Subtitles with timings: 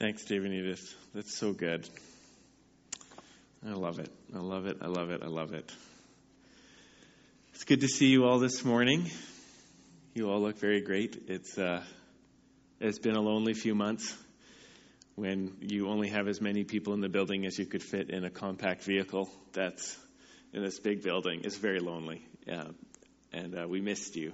[0.00, 0.94] Thanks, David and Edith.
[1.14, 1.86] That's so good.
[3.62, 4.10] I love it.
[4.34, 4.78] I love it.
[4.80, 5.22] I love it.
[5.22, 5.70] I love it.
[7.52, 9.10] It's good to see you all this morning.
[10.14, 11.24] You all look very great.
[11.28, 11.84] It's uh,
[12.80, 14.16] it's been a lonely few months
[15.16, 18.24] when you only have as many people in the building as you could fit in
[18.24, 19.98] a compact vehicle that's
[20.54, 21.42] in this big building.
[21.44, 22.68] It's very lonely, yeah.
[23.34, 24.32] and uh, we missed you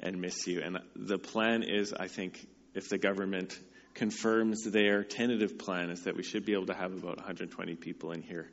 [0.00, 0.62] and miss you.
[0.62, 2.44] And the plan is, I think,
[2.74, 3.56] if the government
[3.96, 8.12] confirms their tentative plan is that we should be able to have about 120 people
[8.12, 8.48] in here,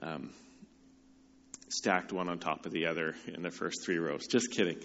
[0.00, 0.30] um,
[1.68, 4.26] stacked one on top of the other in the first three rows.
[4.26, 4.78] Just kidding.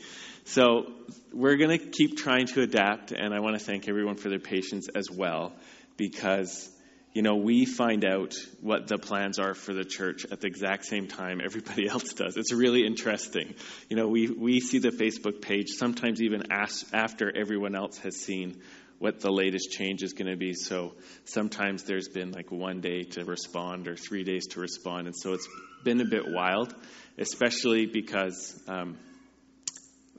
[0.45, 0.91] So
[1.31, 4.40] we're going to keep trying to adapt, and I want to thank everyone for their
[4.40, 5.53] patience as well,
[5.95, 6.70] because
[7.14, 10.86] you know, we find out what the plans are for the church at the exact
[10.86, 12.38] same time everybody else does.
[12.38, 13.53] It's really interesting.
[13.88, 18.62] You know, we, we see the Facebook page sometimes even after everyone else has seen
[19.03, 20.53] what the latest change is going to be.
[20.53, 20.93] So
[21.25, 25.08] sometimes there's been like one day to respond or three days to respond.
[25.08, 25.45] And so it's
[25.83, 26.73] been a bit wild,
[27.17, 28.97] especially because um,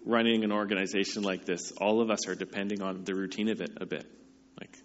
[0.05, 3.71] running an organization like this, all of us are depending on the routine of it
[3.81, 4.05] a bit.
[4.61, 4.77] Like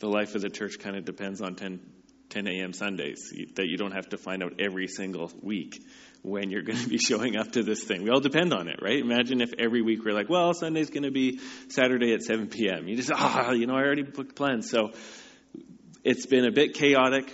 [0.00, 1.80] the life of the church kind of depends on 10,
[2.28, 2.74] 10 a.m.
[2.74, 5.82] Sundays, that you don't have to find out every single week
[6.24, 8.02] when you're going to be showing up to this thing.
[8.02, 8.98] We all depend on it, right?
[8.98, 12.88] Imagine if every week we're like, well, Sunday's going to be Saturday at 7 p.m.
[12.88, 14.70] You just, ah, oh, you know, I already booked plans.
[14.70, 14.92] So
[16.02, 17.32] it's been a bit chaotic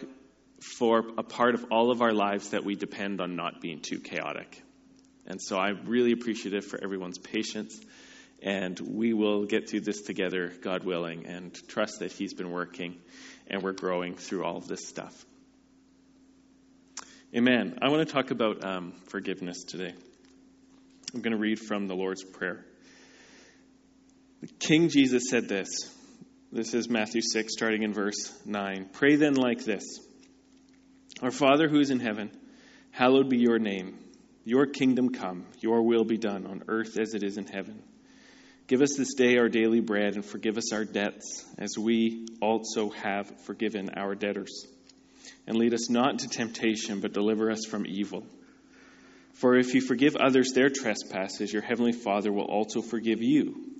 [0.61, 4.01] for a part of all of our lives that we depend on not being too
[4.01, 4.63] chaotic.
[5.27, 7.81] And so I'm really appreciative for everyone's patience.
[8.43, 12.97] And we will get through this together, God willing, and trust that He's been working
[13.47, 15.27] and we're growing through all of this stuff.
[17.33, 17.79] Amen.
[17.81, 19.95] I want to talk about um, forgiveness today.
[21.15, 22.67] I'm going to read from the Lord's Prayer.
[24.41, 25.69] The King Jesus said this.
[26.51, 28.91] This is Matthew 6, starting in verse 9.
[28.93, 29.85] Pray then like this
[31.23, 32.33] Our Father who is in heaven,
[32.91, 33.97] hallowed be your name.
[34.43, 37.81] Your kingdom come, your will be done on earth as it is in heaven.
[38.67, 42.91] Give us this day our daily bread and forgive us our debts as we also
[42.91, 44.67] have forgiven our debtors
[45.47, 48.27] and lead us not into temptation, but deliver us from evil.
[49.35, 53.71] For if you forgive others their trespasses, your heavenly Father will also forgive you.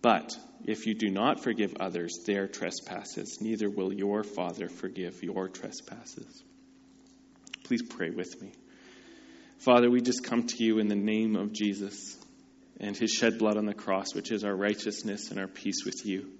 [0.00, 5.48] But if you do not forgive others their trespasses, neither will your Father forgive your
[5.48, 6.42] trespasses.
[7.64, 8.52] Please pray with me.
[9.58, 12.16] Father, we just come to you in the name of Jesus
[12.80, 16.04] and his shed blood on the cross, which is our righteousness and our peace with
[16.04, 16.30] you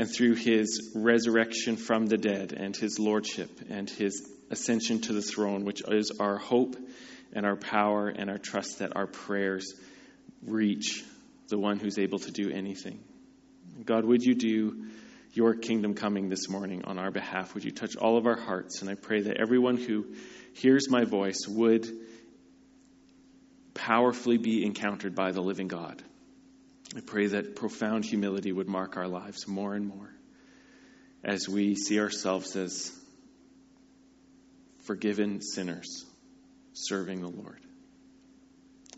[0.00, 5.20] and through his resurrection from the dead and his lordship and his ascension to the
[5.20, 6.74] throne, which is our hope
[7.34, 9.74] and our power and our trust that our prayers
[10.42, 11.04] reach
[11.50, 12.98] the one who's able to do anything.
[13.84, 14.86] God, would you do
[15.34, 17.52] your kingdom coming this morning on our behalf?
[17.52, 18.80] Would you touch all of our hearts?
[18.80, 20.06] And I pray that everyone who
[20.54, 21.86] hears my voice would
[23.74, 26.02] powerfully be encountered by the living God.
[26.96, 30.12] I pray that profound humility would mark our lives more and more
[31.22, 32.92] as we see ourselves as
[34.84, 36.04] forgiven sinners
[36.72, 37.60] serving the Lord.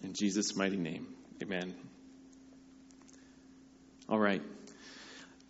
[0.02, 1.06] In Jesus' mighty name,
[1.42, 1.74] amen.
[4.08, 4.42] All right.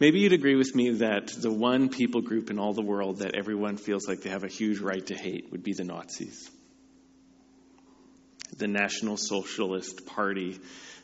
[0.00, 3.36] Maybe you'd agree with me that the one people group in all the world that
[3.36, 6.50] everyone feels like they have a huge right to hate would be the Nazis.
[8.56, 10.58] The National Socialist Party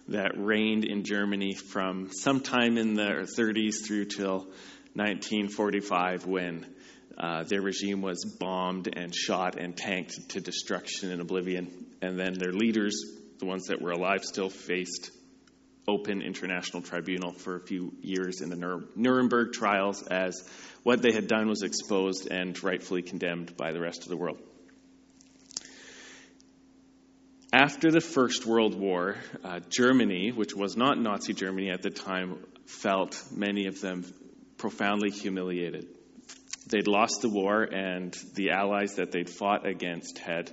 [0.08, 4.46] that reigned in Germany from sometime in the 30s through till
[4.94, 6.66] 1945 when
[7.18, 11.86] uh, their regime was bombed and shot and tanked to destruction and oblivion.
[12.00, 13.02] And then their leaders,
[13.38, 15.10] the ones that were alive still, faced
[15.86, 20.48] open international tribunal for a few years in the Nuremberg trials as
[20.82, 24.38] what they had done was exposed and rightfully condemned by the rest of the world.
[27.52, 32.44] After the First World War, uh, Germany, which was not Nazi Germany at the time,
[32.66, 34.04] felt many of them
[34.58, 35.86] profoundly humiliated.
[36.66, 40.50] They'd lost the war, and the allies that they'd fought against had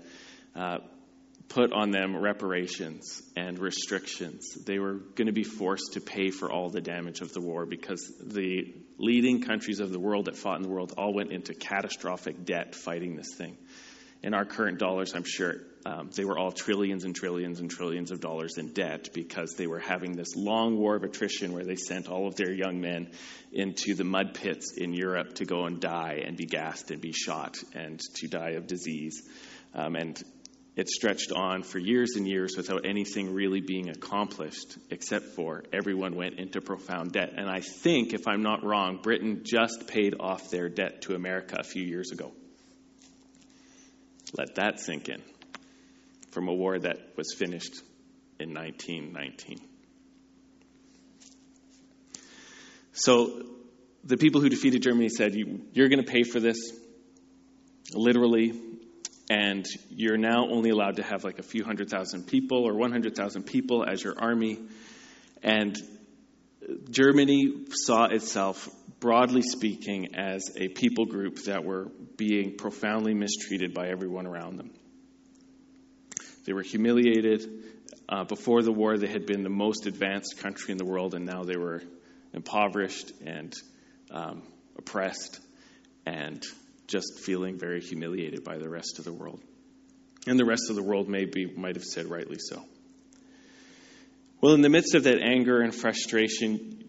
[0.56, 0.78] uh,
[1.50, 4.54] put on them reparations and restrictions.
[4.66, 7.66] They were going to be forced to pay for all the damage of the war
[7.66, 11.54] because the leading countries of the world that fought in the world all went into
[11.54, 13.58] catastrophic debt fighting this thing.
[14.26, 15.54] In our current dollars, I'm sure
[15.86, 19.68] um, they were all trillions and trillions and trillions of dollars in debt because they
[19.68, 23.12] were having this long war of attrition where they sent all of their young men
[23.52, 27.12] into the mud pits in Europe to go and die and be gassed and be
[27.12, 29.22] shot and to die of disease.
[29.76, 30.20] Um, and
[30.76, 36.16] it stretched on for years and years without anything really being accomplished, except for everyone
[36.16, 37.34] went into profound debt.
[37.38, 41.58] And I think, if I'm not wrong, Britain just paid off their debt to America
[41.60, 42.34] a few years ago.
[44.34, 45.22] Let that sink in
[46.32, 47.82] from a war that was finished
[48.40, 49.60] in 1919.
[52.92, 53.44] So
[54.04, 56.58] the people who defeated Germany said, you, You're going to pay for this,
[57.94, 58.54] literally,
[59.30, 63.44] and you're now only allowed to have like a few hundred thousand people or 100,000
[63.44, 64.60] people as your army.
[65.42, 65.76] And
[66.90, 68.70] Germany saw itself,
[69.00, 74.72] broadly speaking, as a people group that were being profoundly mistreated by everyone around them.
[76.46, 77.64] They were humiliated.
[78.08, 81.26] Uh, before the war, they had been the most advanced country in the world, and
[81.26, 81.82] now they were
[82.34, 83.54] impoverished and
[84.12, 84.44] um,
[84.78, 85.40] oppressed
[86.06, 86.44] and
[86.88, 89.42] just feeling very humiliated by the rest of the world.
[90.28, 92.64] And the rest of the world maybe might have said rightly so.
[94.46, 96.84] Well, in the midst of that anger and frustration,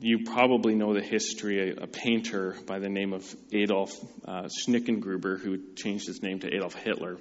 [0.00, 1.70] you probably know the history.
[1.70, 3.92] A, painter by the name of Adolf
[4.26, 7.18] uh, Schnickengruber, who changed his name to Adolf Hitler,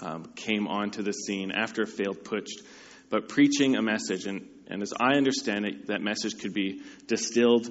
[0.00, 2.48] um, came onto the scene after a failed putsch,
[3.10, 4.24] but preaching a message.
[4.24, 7.68] And, and as I understand it, that message could be distilled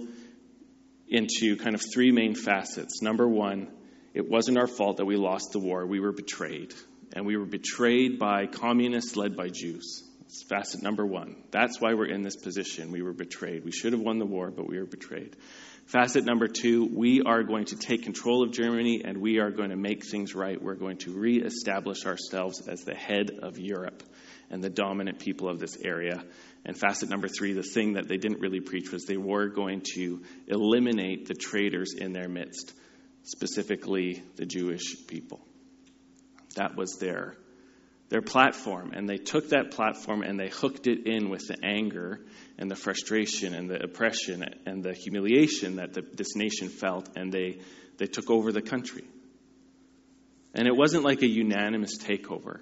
[1.07, 3.01] into kind of three main facets.
[3.01, 3.71] Number one,
[4.13, 6.75] it wasn't our fault that we lost the war, we were betrayed.
[7.15, 10.03] And we were betrayed by communists led by Jews.
[10.25, 11.35] It's facet number one.
[11.51, 12.91] That's why we're in this position.
[12.91, 13.63] We were betrayed.
[13.63, 15.35] We should have won the war, but we were betrayed.
[15.85, 19.69] Facet number two, we are going to take control of Germany and we are going
[19.69, 20.59] to make things right.
[20.59, 24.01] We're going to reestablish ourselves as the head of Europe
[24.49, 26.23] and the dominant people of this area.
[26.65, 29.83] And facet number three, the thing that they didn't really preach was they were going
[29.93, 32.73] to eliminate the traitors in their midst,
[33.23, 35.45] specifically the Jewish people.
[36.55, 37.35] That was their,
[38.09, 38.91] their platform.
[38.93, 42.21] And they took that platform and they hooked it in with the anger
[42.57, 47.31] and the frustration and the oppression and the humiliation that the, this nation felt, and
[47.31, 47.59] they,
[47.97, 49.03] they took over the country.
[50.53, 52.59] And it wasn't like a unanimous takeover.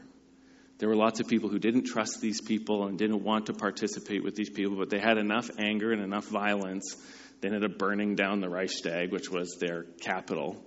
[0.80, 4.24] There were lots of people who didn't trust these people and didn't want to participate
[4.24, 6.98] with these people, but they had enough anger and enough violence.
[7.40, 10.64] They ended up burning down the Reichstag, which was their capital,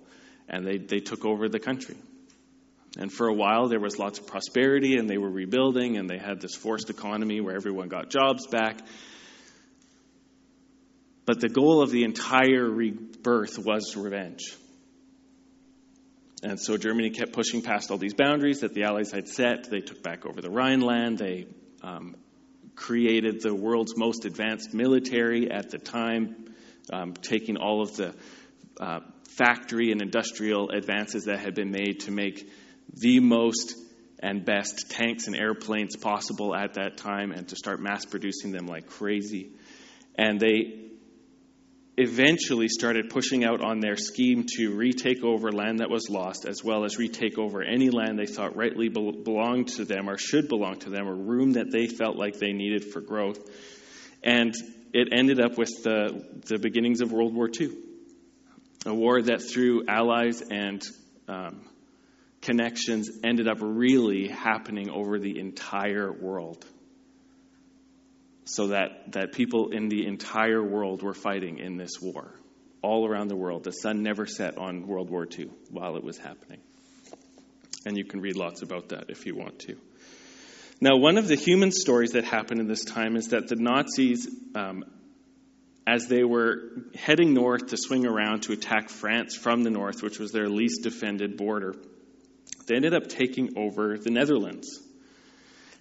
[0.49, 1.97] and they, they took over the country.
[2.99, 6.19] And for a while, there was lots of prosperity, and they were rebuilding, and they
[6.19, 8.79] had this forced economy where everyone got jobs back.
[11.27, 14.57] But the goal of the entire rebirth was revenge.
[16.43, 19.69] And so Germany kept pushing past all these boundaries that the Allies had set.
[19.69, 21.19] They took back over the Rhineland.
[21.19, 21.47] They
[21.83, 22.15] um,
[22.77, 26.55] created the world's most advanced military at the time,
[26.93, 28.15] um, taking all of the
[28.81, 29.01] uh,
[29.37, 32.49] factory and industrial advances that had been made to make
[32.93, 33.75] the most
[34.21, 38.67] and best tanks and airplanes possible at that time and to start mass producing them
[38.67, 39.51] like crazy.
[40.17, 40.87] And they
[41.99, 46.63] eventually started pushing out on their scheme to retake over land that was lost, as
[46.63, 50.79] well as retake over any land they thought rightly belonged to them or should belong
[50.79, 53.39] to them, or room that they felt like they needed for growth.
[54.23, 54.55] And
[54.93, 57.71] it ended up with the, the beginnings of World War II,
[58.85, 60.83] a war that through allies and
[61.29, 61.63] um,
[62.47, 66.65] connections ended up really happening over the entire world
[68.45, 72.33] so that, that people in the entire world were fighting in this war,
[72.83, 73.65] all around the world.
[73.65, 76.61] The sun never set on World War II while it was happening.
[77.85, 79.77] And you can read lots about that if you want to.
[80.81, 84.29] Now, one of the human stories that happened in this time is that the Nazis,
[84.55, 84.85] um,
[85.85, 90.21] as they were heading north to swing around to attack France from the north, which
[90.21, 91.75] was their least defended border,
[92.67, 94.83] they ended up taking over the Netherlands.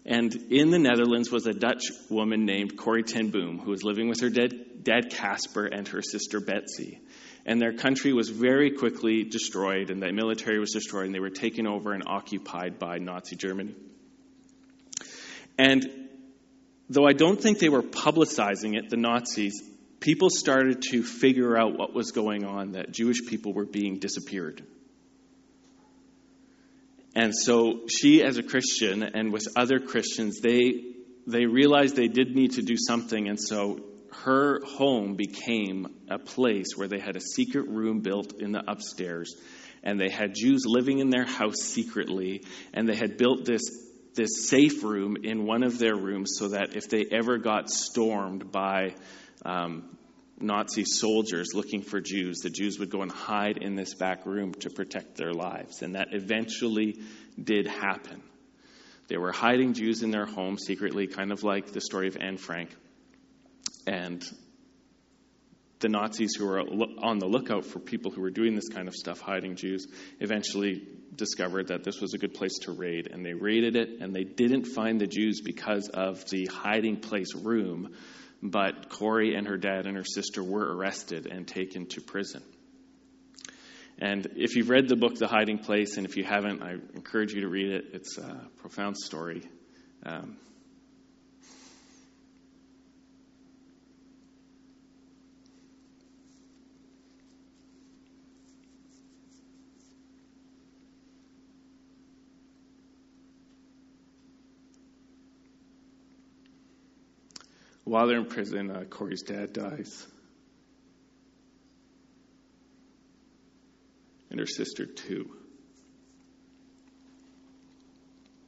[0.06, 4.08] And in the Netherlands was a Dutch woman named Corrie ten Boom, who was living
[4.08, 7.01] with her dad, dad Casper and her sister Betsy.
[7.46, 11.30] And their country was very quickly destroyed, and the military was destroyed, and they were
[11.30, 13.75] taken over and occupied by Nazi Germany.
[15.58, 16.10] And
[16.89, 19.62] though I don't think they were publicizing it, the Nazis,
[20.00, 24.63] people started to figure out what was going on, that Jewish people were being disappeared.
[27.15, 30.84] And so she, as a Christian, and with other Christians, they,
[31.25, 33.29] they realized they did need to do something.
[33.29, 33.79] And so
[34.24, 39.34] her home became a place where they had a secret room built in the upstairs.
[39.81, 42.43] And they had Jews living in their house secretly.
[42.74, 43.62] And they had built this,
[44.13, 48.51] this safe room in one of their rooms so that if they ever got stormed
[48.51, 48.95] by
[49.45, 49.95] um,
[50.39, 52.39] Nazi soldiers looking for Jews.
[52.39, 55.82] The Jews would go and hide in this back room to protect their lives.
[55.82, 57.00] And that eventually
[57.42, 58.22] did happen.
[59.08, 62.38] They were hiding Jews in their home secretly, kind of like the story of Anne
[62.38, 62.75] Frank.
[63.88, 64.24] And
[65.80, 68.96] the Nazis who were on the lookout for people who were doing this kind of
[68.96, 69.88] stuff, hiding Jews,
[70.20, 73.08] eventually discovered that this was a good place to raid.
[73.12, 77.36] And they raided it, and they didn't find the Jews because of the hiding place
[77.36, 77.96] room.
[78.51, 82.43] But Corrie and her dad and her sister were arrested and taken to prison.
[83.97, 87.33] And if you've read the book, The Hiding Place, and if you haven't, I encourage
[87.33, 87.85] you to read it.
[87.93, 89.43] It's a profound story.
[90.05, 90.37] Um,
[107.86, 110.06] while they're in prison, uh, Corrie's dad dies.
[114.30, 115.32] And her sister, too.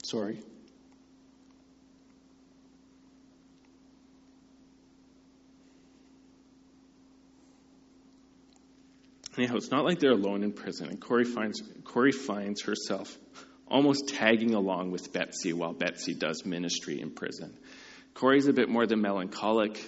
[0.04, 0.42] Sorry.
[9.38, 13.16] Anyhow, it's not like they're alone in prison, and Corrie finds, Corrie finds herself
[13.68, 17.56] almost tagging along with Betsy while Betsy does ministry in prison.
[18.18, 19.80] Corrie's a bit more the melancholic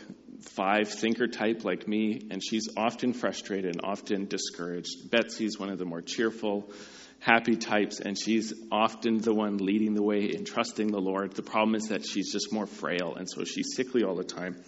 [0.41, 5.09] five thinker type like me, and she's often frustrated and often discouraged.
[5.09, 6.71] Betsy's one of the more cheerful,
[7.17, 11.33] happy types, and she's often the one leading the way in trusting the Lord.
[11.33, 14.61] The problem is that she's just more frail, and so she's sickly all the time.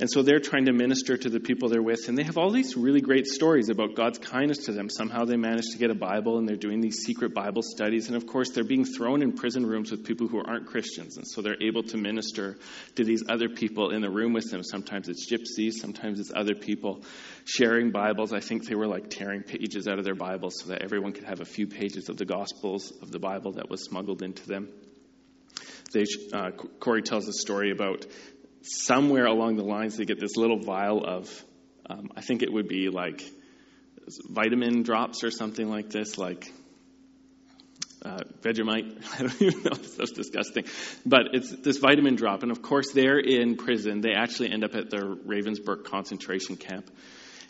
[0.00, 2.50] And so they're trying to minister to the people they're with, and they have all
[2.50, 4.88] these really great stories about God's kindness to them.
[4.88, 8.08] Somehow they manage to get a Bible, and they're doing these secret Bible studies.
[8.08, 11.16] And of course, they're being thrown in prison rooms with people who aren't Christians.
[11.16, 12.58] And so they're able to minister
[12.96, 14.62] to these other people in the room with them.
[14.62, 17.04] Sometimes it's gypsies, sometimes it's other people
[17.44, 18.32] sharing Bibles.
[18.32, 21.24] I think they were like tearing pages out of their Bibles so that everyone could
[21.24, 24.68] have a few pages of the Gospels of the Bible that was smuggled into them.
[25.92, 28.06] They, uh, Corrie tells a story about
[28.62, 31.44] somewhere along the lines they get this little vial of,
[31.88, 33.22] um, I think it would be like
[34.28, 36.52] vitamin drops or something like this, like
[38.04, 39.04] uh, Vegemite.
[39.14, 39.74] I don't even know.
[39.74, 40.64] That's disgusting.
[41.06, 42.42] But it's this vitamin drop.
[42.42, 44.00] And of course, they're in prison.
[44.00, 46.90] They actually end up at the Ravensbrück concentration camp.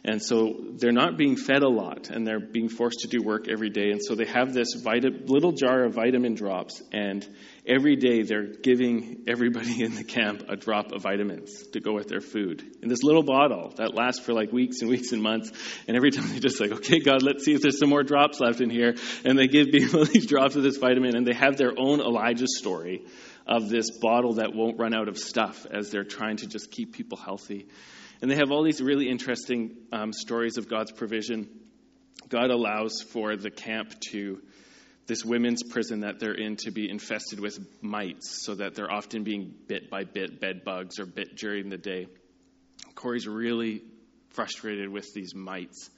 [0.04, 3.46] And so they're not being fed a lot and they're being forced to do work
[3.48, 3.90] every day.
[3.92, 6.82] And so they have this little jar of vitamin drops.
[6.90, 7.24] And
[7.64, 12.08] every day they're giving everybody in the camp a drop of vitamins to go with
[12.08, 15.52] their food in this little bottle that lasts for like weeks and weeks and months.
[15.86, 18.40] And every time they're just like, okay, God, let's see if there's some more drops
[18.40, 18.96] left in here.
[19.24, 22.48] And they give people these drops of this vitamin and they have their own Elijah
[22.48, 23.04] story
[23.46, 26.92] of this bottle that won't run out of stuff as they're trying to just keep
[26.92, 27.68] people healthy.
[28.22, 31.48] And they have all these really interesting um, stories of God's provision.
[32.28, 34.40] God allows for the camp to,
[35.08, 39.24] this women's prison that they're in, to be infested with mites, so that they're often
[39.24, 42.06] being bit by bit bed bugs or bit during the day.
[42.94, 43.82] Corrie's really
[44.30, 45.90] frustrated with these mites.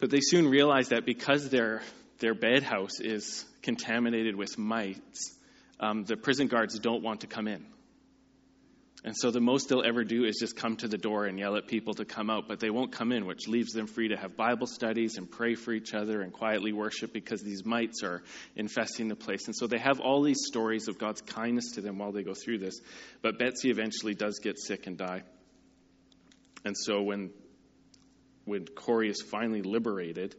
[0.00, 1.80] But they soon realize that because their,
[2.18, 5.32] their bed house is contaminated with mites,
[5.78, 7.64] um, the prison guards don't want to come in.
[9.02, 11.56] And so the most they'll ever do is just come to the door and yell
[11.56, 14.16] at people to come out, but they won't come in, which leaves them free to
[14.16, 18.22] have Bible studies and pray for each other and quietly worship because these mites are
[18.56, 19.46] infesting the place.
[19.46, 22.34] And so they have all these stories of God's kindness to them while they go
[22.34, 22.78] through this.
[23.22, 25.22] But Betsy eventually does get sick and die.
[26.64, 27.30] And so when
[28.44, 30.34] when Corrie is finally liberated,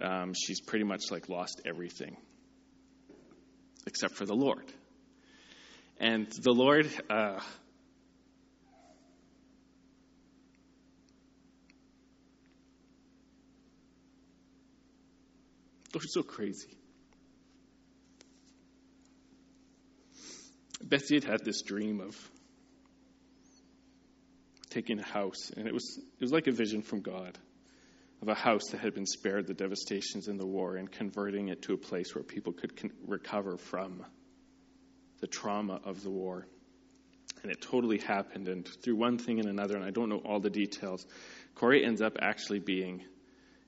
[0.00, 2.16] um, she's pretty much like lost everything
[3.86, 4.64] except for the Lord.
[6.00, 6.90] And the Lord.
[7.08, 7.38] Uh,
[15.92, 16.76] They're so crazy.
[20.82, 22.16] Betsy had had this dream of
[24.70, 27.38] taking a house, and it was it was like a vision from God
[28.22, 31.62] of a house that had been spared the devastations in the war and converting it
[31.62, 34.04] to a place where people could con- recover from
[35.20, 36.46] the trauma of the war.
[37.42, 40.40] And it totally happened, and through one thing and another, and I don't know all
[40.40, 41.06] the details,
[41.54, 43.02] Corrie ends up actually being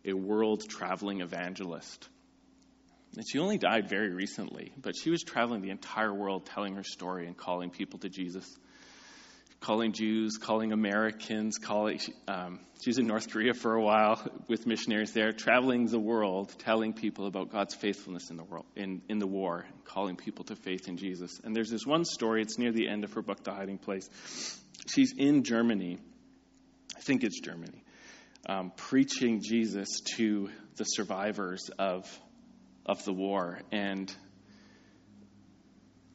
[0.04, 2.08] a world traveling evangelist.
[3.16, 6.82] And she only died very recently, but she was traveling the entire world telling her
[6.82, 8.46] story and calling people to Jesus.
[9.60, 12.00] Calling Jews, calling Americans, calling.
[12.26, 16.52] Um, she was in North Korea for a while with missionaries there, traveling the world,
[16.58, 20.56] telling people about God's faithfulness in the world, in, in the war, calling people to
[20.56, 21.38] faith in Jesus.
[21.44, 22.42] And there's this one story.
[22.42, 24.08] It's near the end of her book, The Hiding Place.
[24.92, 25.98] She's in Germany,
[26.96, 27.84] I think it's Germany,
[28.48, 32.04] um, preaching Jesus to the survivors of,
[32.86, 33.60] of the war.
[33.70, 34.14] And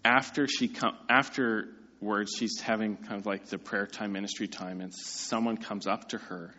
[0.03, 4.93] after she com- afterwards, she's having kind of like the prayer time, ministry time, and
[4.93, 6.53] someone comes up to her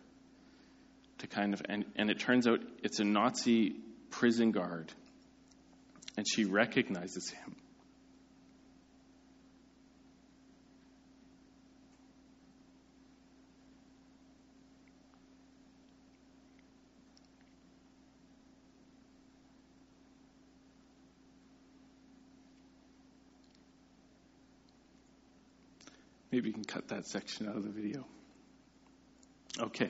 [1.18, 3.76] to kind of, and, and it turns out it's a Nazi
[4.10, 4.92] prison guard,
[6.16, 7.56] and she recognizes him.
[26.30, 28.04] Maybe you can cut that section out of the video.
[29.58, 29.88] Okay.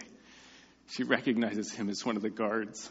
[0.91, 2.89] She recognizes him as one of the guards.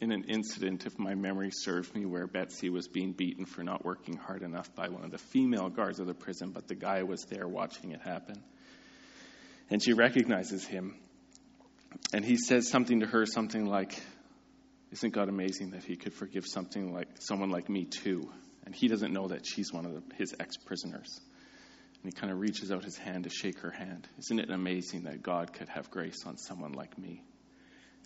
[0.00, 3.84] In an incident, if my memory serves me, where Betsy was being beaten for not
[3.84, 7.02] working hard enough by one of the female guards of the prison, but the guy
[7.02, 8.36] was there watching it happen.
[9.70, 10.94] And she recognizes him.
[12.12, 14.00] And he says something to her, something like,
[14.92, 18.30] Isn't God amazing that he could forgive something like someone like me too?
[18.68, 21.22] And he doesn't know that she's one of the, his ex prisoners.
[22.02, 24.06] And he kind of reaches out his hand to shake her hand.
[24.18, 27.24] Isn't it amazing that God could have grace on someone like me?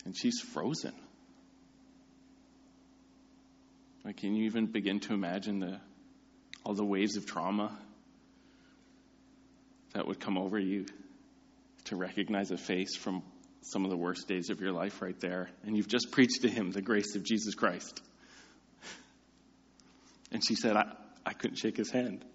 [0.05, 0.93] And she's frozen.
[4.05, 5.81] Like, can you even begin to imagine the,
[6.63, 7.77] all the waves of trauma
[9.91, 10.85] that would come over you
[11.87, 13.21] to recognize a face from
[13.63, 15.49] some of the worst days of your life right there?
[15.65, 18.01] And you've just preached to him the grace of Jesus Christ.
[20.33, 20.91] And she said, I,
[21.25, 22.25] I couldn't shake his hand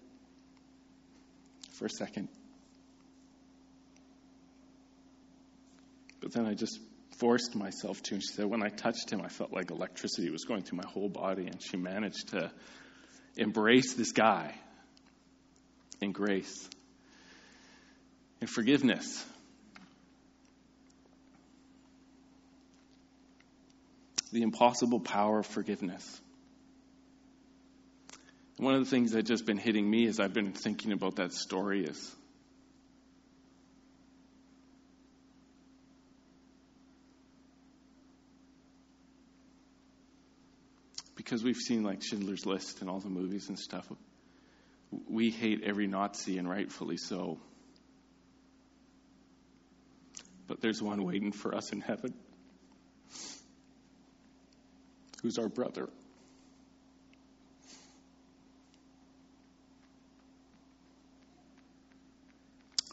[1.73, 2.29] for a second.
[6.21, 6.79] But then I just
[7.19, 8.15] forced myself to.
[8.15, 10.87] And she said, when I touched him, I felt like electricity was going through my
[10.87, 11.47] whole body.
[11.47, 12.51] And she managed to
[13.37, 14.55] embrace this guy
[16.01, 16.69] in grace
[18.39, 19.25] and forgiveness.
[24.31, 26.21] The impossible power of forgiveness.
[28.59, 31.31] One of the things that's just been hitting me as I've been thinking about that
[31.31, 32.13] story is
[41.15, 43.89] because we've seen like Schindler's List and all the movies and stuff,
[45.07, 47.39] we hate every Nazi, and rightfully so.
[50.47, 52.13] But there's one waiting for us in heaven
[55.21, 55.87] who's our brother.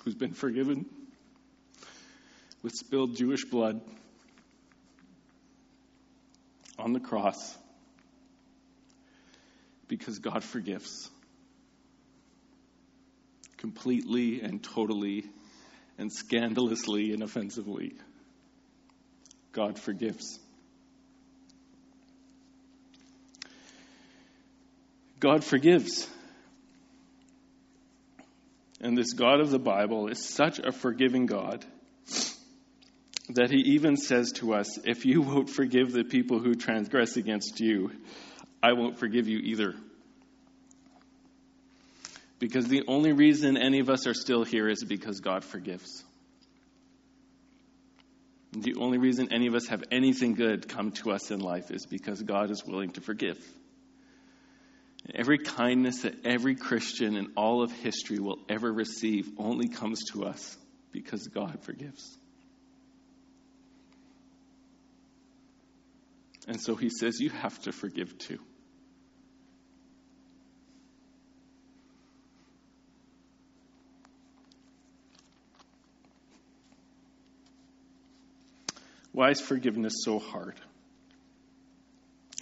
[0.06, 0.86] Who's been forgiven
[2.62, 3.80] with spilled Jewish blood
[6.78, 7.58] on the cross
[9.88, 11.10] because God forgives
[13.56, 15.24] completely and totally
[15.98, 17.94] and scandalously and offensively.
[19.50, 20.38] God forgives.
[25.18, 26.08] God forgives.
[28.80, 31.64] And this God of the Bible is such a forgiving God
[33.30, 37.60] that he even says to us, If you won't forgive the people who transgress against
[37.60, 37.90] you,
[38.62, 39.74] I won't forgive you either.
[42.38, 46.04] Because the only reason any of us are still here is because God forgives.
[48.52, 51.86] The only reason any of us have anything good come to us in life is
[51.86, 53.38] because God is willing to forgive.
[55.14, 60.24] Every kindness that every Christian in all of history will ever receive only comes to
[60.24, 60.56] us
[60.92, 62.18] because God forgives.
[66.48, 68.38] And so he says, You have to forgive too.
[79.12, 80.56] Why is forgiveness so hard?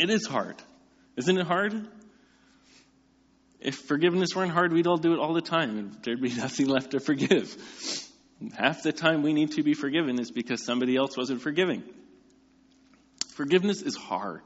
[0.00, 0.56] It is hard.
[1.16, 1.88] Isn't it hard?
[3.64, 6.68] If forgiveness weren't hard, we'd all do it all the time, and there'd be nothing
[6.68, 7.56] left to forgive.
[8.56, 11.82] Half the time we need to be forgiven is because somebody else wasn't forgiving.
[13.34, 14.42] Forgiveness is hard.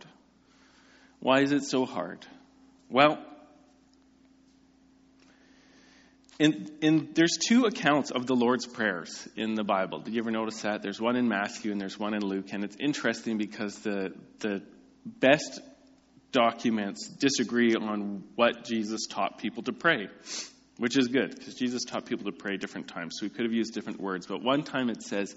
[1.18, 2.24] Why is it so hard?
[2.88, 3.18] Well,
[6.38, 9.98] in, in, there's two accounts of the Lord's prayers in the Bible.
[9.98, 10.82] Did you ever notice that?
[10.82, 14.62] There's one in Matthew and there's one in Luke, and it's interesting because the the
[15.04, 15.60] best
[16.32, 20.08] documents disagree on what Jesus taught people to pray,
[20.76, 23.16] which is good because Jesus taught people to pray different times.
[23.18, 24.26] So we could have used different words.
[24.26, 25.34] But one time it says,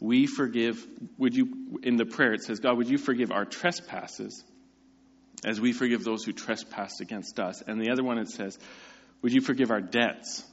[0.00, 0.84] We forgive,
[1.18, 4.44] would you, in the prayer, it says, God, would you forgive our trespasses
[5.44, 7.62] as we forgive those who trespass against us?
[7.62, 8.58] And the other one it says,
[9.22, 10.44] Would you forgive our debts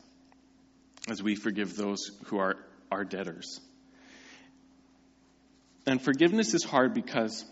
[1.09, 2.57] as we forgive those who are
[2.91, 3.59] our debtors.
[5.85, 7.45] And forgiveness is hard because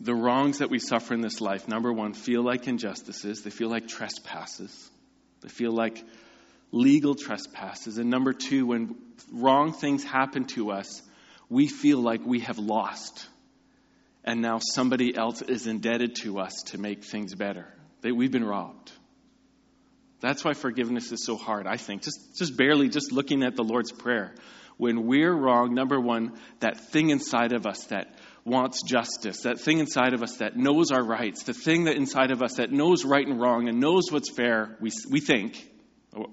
[0.00, 3.68] the wrongs that we suffer in this life, number one, feel like injustices, they feel
[3.68, 4.90] like trespasses,
[5.40, 6.02] they feel like
[6.72, 7.98] legal trespasses.
[7.98, 8.96] And number two, when
[9.32, 11.02] wrong things happen to us,
[11.48, 13.28] we feel like we have lost.
[14.24, 17.66] And now somebody else is indebted to us to make things better.
[18.00, 18.90] That we've been robbed.
[20.20, 22.02] That's why forgiveness is so hard, I think.
[22.02, 24.34] Just, just barely just looking at the Lord's Prayer.
[24.76, 29.78] When we're wrong, number one, that thing inside of us that wants justice, that thing
[29.78, 33.04] inside of us that knows our rights, the thing that inside of us that knows
[33.04, 35.70] right and wrong and knows what's fair, we, we think,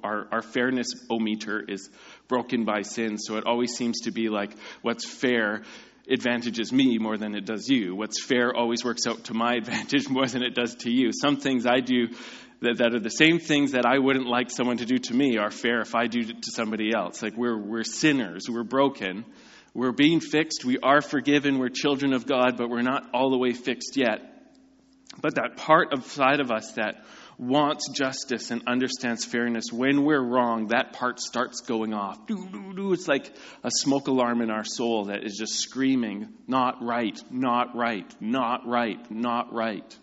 [0.03, 1.89] our, our fairness meter is
[2.27, 5.63] broken by sin, so it always seems to be like what's fair
[6.09, 7.95] advantages me more than it does you.
[7.95, 11.11] What's fair always works out to my advantage more than it does to you.
[11.13, 12.09] Some things I do
[12.61, 15.37] that, that are the same things that I wouldn't like someone to do to me
[15.37, 17.21] are fair if I do it to somebody else.
[17.21, 19.25] Like we're, we're sinners, we're broken,
[19.73, 23.37] we're being fixed, we are forgiven, we're children of God, but we're not all the
[23.37, 24.19] way fixed yet.
[25.21, 27.05] But that part of side of us that
[27.37, 32.19] wants justice and understands fairness, when we're wrong, that part starts going off.
[32.29, 37.75] It's like a smoke alarm in our soul that is just screaming, not right, not
[37.75, 39.97] right, not right, not right.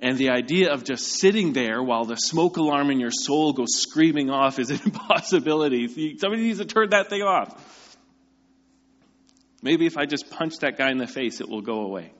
[0.00, 3.80] And the idea of just sitting there while the smoke alarm in your soul goes
[3.80, 6.16] screaming off is an impossibility.
[6.18, 7.80] Somebody needs to turn that thing off.
[9.62, 12.12] Maybe if I just punch that guy in the face, it will go away.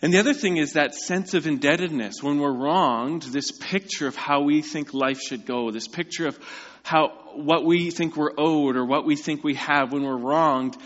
[0.00, 2.22] And the other thing is that sense of indebtedness.
[2.22, 6.38] When we're wronged, this picture of how we think life should go, this picture of
[6.82, 10.76] how what we think we're owed or what we think we have when we're wronged,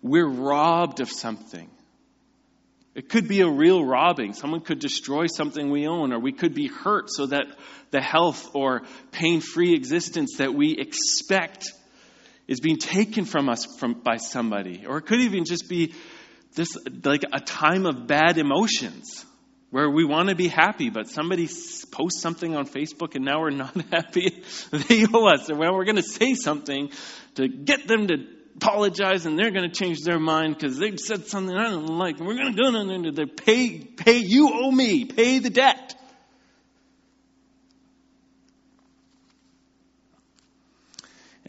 [0.00, 1.68] we're robbed of something.
[2.94, 4.32] It could be a real robbing.
[4.32, 7.46] Someone could destroy something we own, or we could be hurt so that
[7.90, 11.72] the health or pain free existence that we expect
[12.48, 14.86] is being taken from us from, by somebody.
[14.86, 15.94] Or it could even just be
[16.54, 19.24] this like a time of bad emotions
[19.70, 21.46] where we want to be happy, but somebody
[21.90, 24.42] posts something on Facebook and now we're not happy.
[24.72, 25.48] they owe us.
[25.50, 26.90] And Well, we're going to say something
[27.34, 31.26] to get them to apologize and they're going to change their mind because they've said
[31.26, 32.18] something I don't like.
[32.18, 35.94] And we're going to go into they pay, pay, you owe me, pay the debt.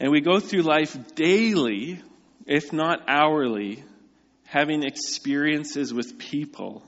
[0.00, 2.02] And we go through life daily,
[2.46, 3.84] if not hourly,
[4.46, 6.82] having experiences with people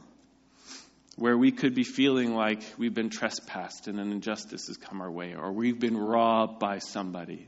[1.17, 5.11] where we could be feeling like we've been trespassed and an injustice has come our
[5.11, 7.47] way, or we've been robbed by somebody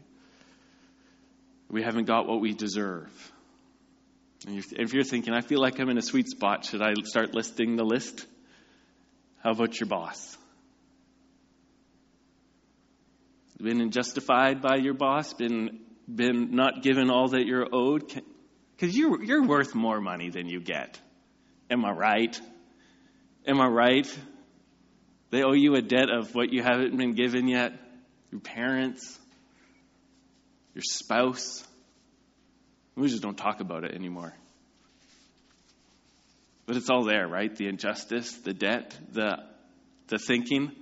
[1.75, 3.11] we haven't got what we deserve.
[4.47, 7.35] And if you're thinking, I feel like I'm in a sweet spot, should I start
[7.35, 8.27] listing the list?
[9.43, 10.37] How about your boss?
[13.61, 15.33] Been unjustified by your boss?
[15.33, 15.81] Been,
[16.13, 18.13] been not given all that you're owed?
[18.77, 21.01] Because you're, you're worth more money than you get.
[21.71, 22.41] Am I right?
[23.47, 24.19] Am I right?
[25.31, 27.73] They owe you a debt of what you haven't been given yet.
[28.31, 29.19] Your parents,
[30.75, 31.65] your spouse.
[32.97, 34.35] We just don't talk about it anymore.
[36.67, 37.55] But it's all there, right?
[37.55, 39.39] The injustice, the debt, the,
[40.09, 40.73] the thinking.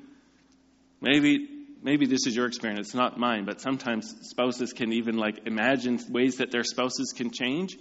[1.00, 1.48] Maybe,
[1.82, 5.98] maybe this is your experience, it's not mine, but sometimes spouses can even like imagine
[6.10, 7.76] ways that their spouses can change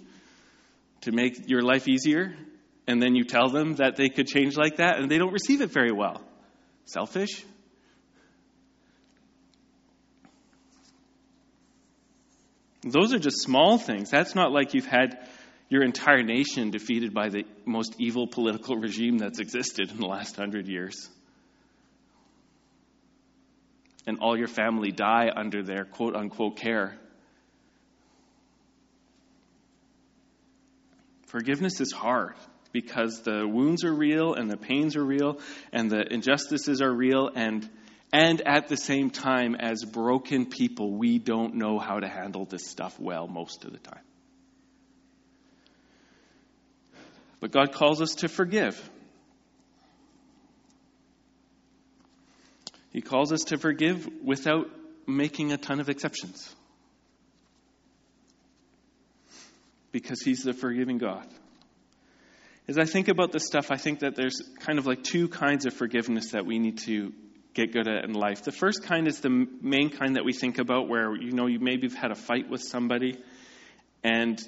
[1.02, 2.34] to make your life easier.
[2.86, 5.60] And then you tell them that they could change like that, and they don't receive
[5.60, 6.20] it very well.
[6.84, 7.44] Selfish?
[12.82, 14.10] Those are just small things.
[14.10, 15.28] That's not like you've had
[15.68, 20.34] your entire nation defeated by the most evil political regime that's existed in the last
[20.34, 21.08] hundred years.
[24.06, 26.98] And all your family die under their quote unquote care.
[31.26, 32.34] Forgiveness is hard
[32.72, 35.40] because the wounds are real and the pains are real
[35.72, 37.68] and the injustices are real and
[38.12, 42.66] and at the same time, as broken people, we don't know how to handle this
[42.66, 44.02] stuff well most of the time.
[47.40, 48.78] But God calls us to forgive.
[52.92, 54.68] He calls us to forgive without
[55.06, 56.54] making a ton of exceptions.
[59.90, 61.26] Because He's the forgiving God.
[62.68, 65.66] As I think about this stuff, I think that there's kind of like two kinds
[65.66, 67.12] of forgiveness that we need to
[67.54, 68.44] get good at in life.
[68.44, 71.58] The first kind is the main kind that we think about where, you know, you
[71.58, 73.18] maybe have had a fight with somebody
[74.04, 74.40] and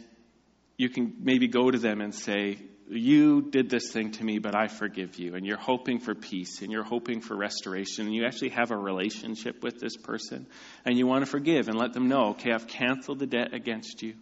[0.77, 4.55] you can maybe go to them and say, you did this thing to me, but
[4.55, 5.35] I forgive you.
[5.35, 8.07] And you're hoping for peace and you're hoping for restoration.
[8.07, 10.47] And you actually have a relationship with this person.
[10.85, 14.03] And you want to forgive and let them know, okay, I've canceled the debt against
[14.03, 14.14] you.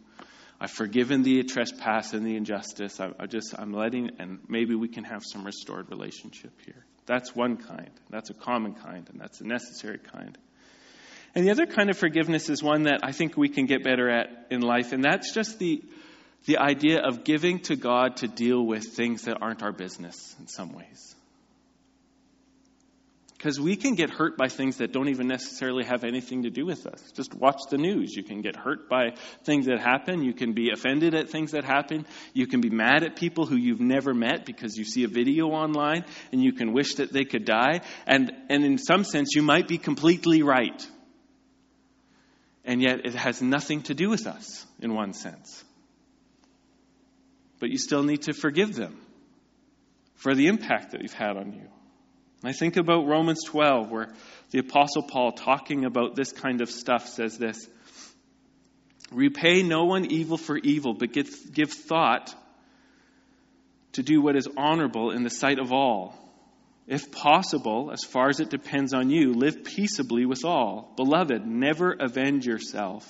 [0.61, 3.01] I've forgiven the trespass and the injustice.
[3.01, 6.85] I, I just, I'm letting, and maybe we can have some restored relationship here.
[7.05, 7.91] That's one kind.
[8.11, 10.39] That's a common kind, and that's a necessary kind.
[11.35, 14.09] And the other kind of forgiveness is one that I think we can get better
[14.09, 15.83] at in life, and that's just the
[16.47, 20.49] the idea of giving to God to deal with things that aren't our business in
[20.49, 21.15] some ways.
[23.43, 26.65] Because we can get hurt by things that don't even necessarily have anything to do
[26.65, 27.03] with us.
[27.17, 28.15] Just watch the news.
[28.15, 30.23] You can get hurt by things that happen.
[30.23, 32.07] You can be offended at things that happen.
[32.35, 35.47] You can be mad at people who you've never met because you see a video
[35.49, 37.81] online and you can wish that they could die.
[38.07, 40.87] And, and in some sense, you might be completely right.
[42.65, 45.65] And yet, it has nothing to do with us in one sense
[47.63, 49.01] but you still need to forgive them
[50.17, 51.69] for the impact that they've had on you.
[52.43, 54.09] I think about Romans 12, where
[54.51, 57.69] the Apostle Paul, talking about this kind of stuff, says this
[59.13, 62.35] Repay no one evil for evil, but give, give thought
[63.93, 66.19] to do what is honorable in the sight of all.
[66.89, 70.93] If possible, as far as it depends on you, live peaceably with all.
[70.97, 73.09] Beloved, never avenge yourself,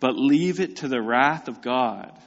[0.00, 2.18] but leave it to the wrath of God.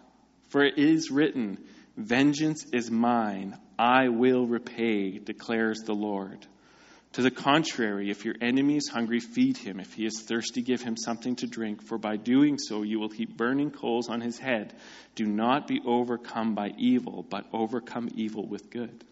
[0.52, 1.58] For it is written,
[1.96, 6.46] Vengeance is mine, I will repay, declares the Lord.
[7.14, 9.80] To the contrary, if your enemy is hungry, feed him.
[9.80, 13.10] If he is thirsty, give him something to drink, for by doing so you will
[13.10, 14.74] heap burning coals on his head.
[15.16, 19.04] Do not be overcome by evil, but overcome evil with good.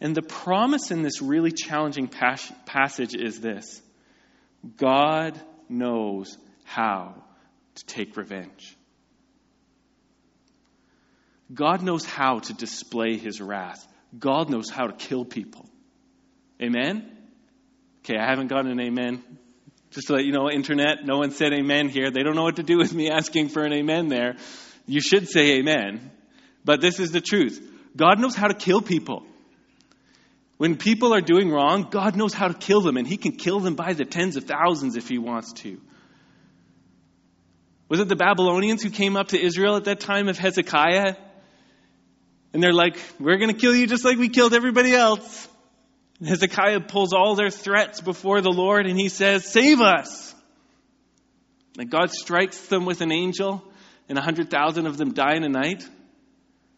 [0.00, 3.82] And the promise in this really challenging pas- passage is this
[4.76, 7.14] God knows how
[7.74, 8.76] to take revenge.
[11.52, 13.86] God knows how to display his wrath.
[14.18, 15.66] God knows how to kill people.
[16.60, 17.10] Amen?
[18.04, 19.22] Okay, I haven't gotten an amen.
[19.90, 22.10] Just to let you know, internet, no one said amen here.
[22.10, 24.36] They don't know what to do with me asking for an amen there.
[24.86, 26.10] You should say amen.
[26.64, 27.60] But this is the truth
[27.94, 29.24] God knows how to kill people.
[30.56, 33.60] When people are doing wrong, God knows how to kill them, and He can kill
[33.60, 35.80] them by the tens of thousands if He wants to.
[37.88, 41.16] Was it the Babylonians who came up to Israel at that time of Hezekiah
[42.52, 45.48] and they're like, We're going to kill you just like we killed everybody else.
[46.18, 50.34] And Hezekiah pulls all their threats before the Lord and he says, Save us.
[51.78, 53.64] And God strikes them with an angel,
[54.08, 55.82] and 100,000 of them die in a night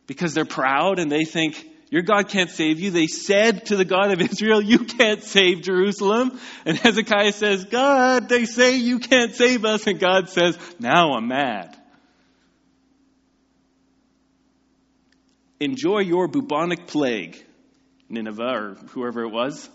[0.06, 2.90] because they're proud and they think, Your God can't save you.
[2.90, 6.38] They said to the God of Israel, You can't save Jerusalem.
[6.64, 9.86] And Hezekiah says, God, they say you can't save us.
[9.86, 11.76] And God says, Now I'm mad.
[15.60, 17.42] Enjoy your bubonic plague,
[18.08, 19.68] Nineveh or whoever it was.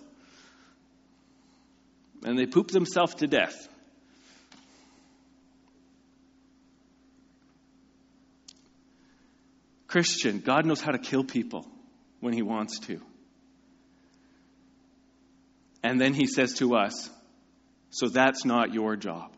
[2.24, 3.68] And they poop themselves to death.
[9.88, 11.66] Christian, God knows how to kill people
[12.20, 13.02] when He wants to.
[15.82, 17.10] And then He says to us,
[17.90, 19.32] So that's not your job.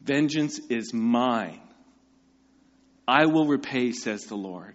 [0.00, 1.60] Vengeance is mine.
[3.08, 4.74] I will repay, says the Lord.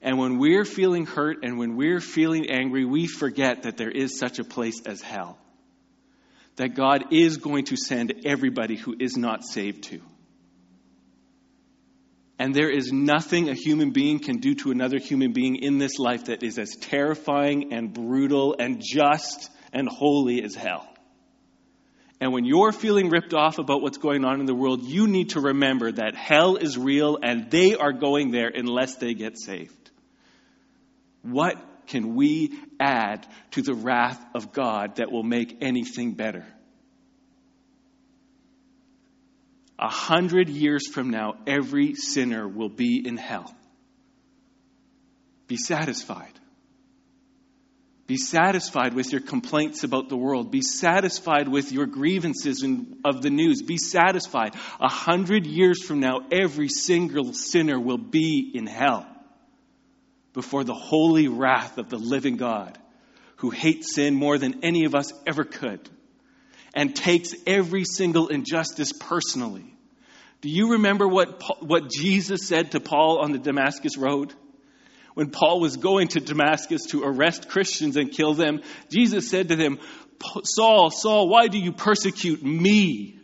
[0.00, 4.16] And when we're feeling hurt and when we're feeling angry, we forget that there is
[4.16, 5.36] such a place as hell.
[6.56, 10.00] That God is going to send everybody who is not saved to.
[12.38, 15.98] And there is nothing a human being can do to another human being in this
[15.98, 20.89] life that is as terrifying and brutal and just and holy as hell.
[22.20, 25.30] And when you're feeling ripped off about what's going on in the world, you need
[25.30, 29.90] to remember that hell is real and they are going there unless they get saved.
[31.22, 31.56] What
[31.86, 36.46] can we add to the wrath of God that will make anything better?
[39.78, 43.54] A hundred years from now, every sinner will be in hell.
[45.46, 46.38] Be satisfied.
[48.10, 50.50] Be satisfied with your complaints about the world.
[50.50, 53.62] Be satisfied with your grievances in, of the news.
[53.62, 54.56] Be satisfied.
[54.80, 59.06] A hundred years from now, every single sinner will be in hell
[60.32, 62.76] before the holy wrath of the living God
[63.36, 65.88] who hates sin more than any of us ever could
[66.74, 69.72] and takes every single injustice personally.
[70.40, 74.34] Do you remember what, what Jesus said to Paul on the Damascus Road?
[75.14, 79.56] When Paul was going to Damascus to arrest Christians and kill them, Jesus said to
[79.56, 79.78] him,
[80.44, 83.16] Saul, Saul, why do you persecute me?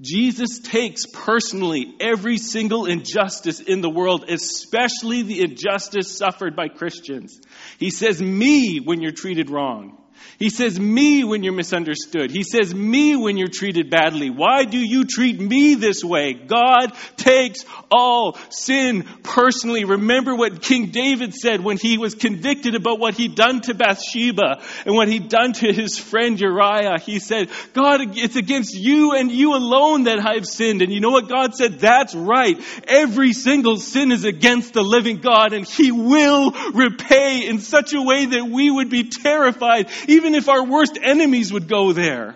[0.00, 7.38] Jesus takes personally every single injustice in the world, especially the injustice suffered by Christians.
[7.78, 9.99] He says, Me when you're treated wrong.
[10.38, 12.30] He says, Me when you're misunderstood.
[12.30, 14.30] He says, Me when you're treated badly.
[14.30, 16.32] Why do you treat me this way?
[16.32, 19.84] God takes all sin personally.
[19.84, 24.62] Remember what King David said when he was convicted about what he'd done to Bathsheba
[24.86, 26.98] and what he'd done to his friend Uriah.
[26.98, 30.80] He said, God, it's against you and you alone that I've sinned.
[30.80, 31.80] And you know what God said?
[31.80, 32.58] That's right.
[32.88, 38.00] Every single sin is against the living God and he will repay in such a
[38.00, 42.34] way that we would be terrified even if our worst enemies would go there.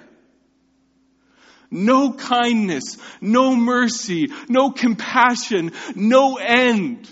[1.73, 7.11] No kindness, no mercy, no compassion, no end.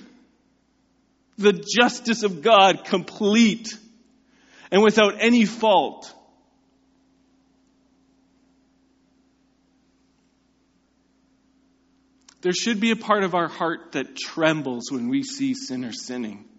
[1.36, 3.76] The justice of God complete
[4.70, 6.14] and without any fault.
[12.42, 16.51] There should be a part of our heart that trembles when we see sinners sinning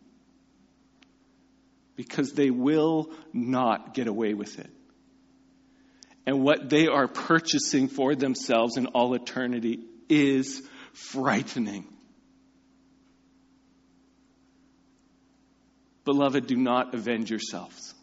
[1.96, 4.70] because they will not get away with it.
[6.26, 9.80] And what they are purchasing for themselves in all eternity
[10.10, 10.62] is
[10.94, 11.86] frightening.
[16.06, 17.94] Beloved, do not avenge yourselves,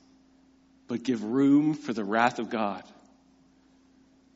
[0.88, 2.82] but give room for the wrath of God.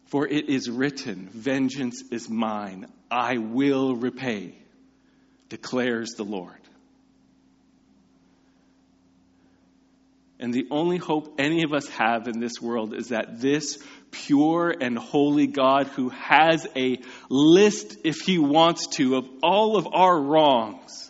[0.06, 4.54] For it is written, Vengeance is mine, I will repay,
[5.48, 6.63] declares the Lord.
[10.44, 13.78] And the only hope any of us have in this world is that this
[14.10, 16.98] pure and holy God, who has a
[17.30, 21.03] list, if he wants to, of all of our wrongs,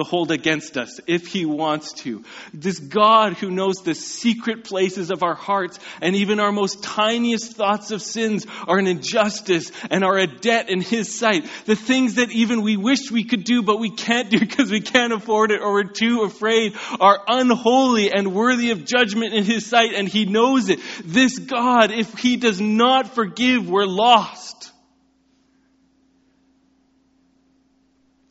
[0.00, 2.24] to hold against us if he wants to.
[2.52, 7.52] This God who knows the secret places of our hearts and even our most tiniest
[7.52, 11.46] thoughts of sins are an injustice and are a debt in his sight.
[11.66, 14.80] The things that even we wish we could do but we can't do because we
[14.80, 19.66] can't afford it or we're too afraid are unholy and worthy of judgment in his
[19.66, 20.80] sight and he knows it.
[21.04, 24.59] This God, if he does not forgive, we're lost.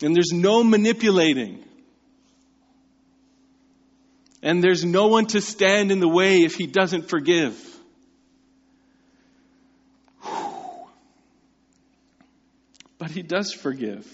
[0.01, 1.63] And there's no manipulating.
[4.41, 7.61] And there's no one to stand in the way if he doesn't forgive.
[12.97, 14.05] But he does forgive.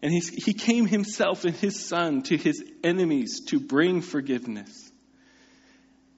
[0.00, 4.92] And he came himself and his son to his enemies to bring forgiveness.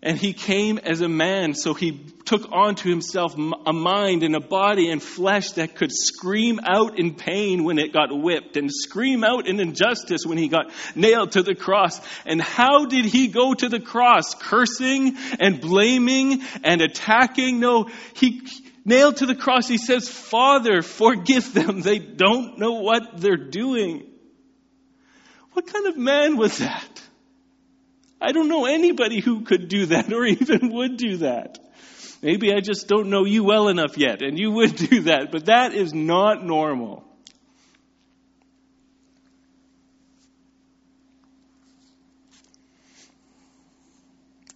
[0.03, 1.93] And he came as a man, so he
[2.25, 7.15] took onto himself a mind and a body and flesh that could scream out in
[7.15, 11.43] pain when it got whipped and scream out in injustice when he got nailed to
[11.43, 12.01] the cross.
[12.25, 14.35] And how did he go to the cross?
[14.35, 17.61] Cursing and blaming and attacking?
[17.61, 18.41] No, he
[18.87, 21.83] nailed to the cross, he says, Father, forgive them.
[21.83, 24.07] They don't know what they're doing.
[25.53, 27.03] What kind of man was that?
[28.21, 31.59] I don't know anybody who could do that or even would do that.
[32.23, 35.47] Maybe I just don't know you well enough yet, and you would do that, but
[35.47, 37.05] that is not normal.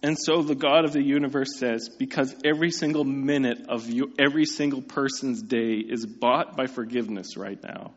[0.03, 4.83] And so the God of the universe says, because every single minute of every single
[4.83, 7.91] person's day is bought by forgiveness right now,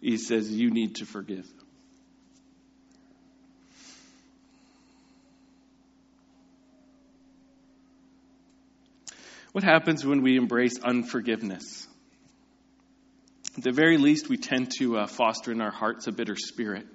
[0.00, 1.46] he says, you need to forgive.
[9.56, 11.88] What happens when we embrace unforgiveness?
[13.56, 16.86] At the very least, we tend to uh, foster in our hearts a bitter spirit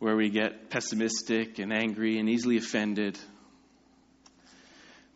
[0.00, 3.16] where we get pessimistic and angry and easily offended.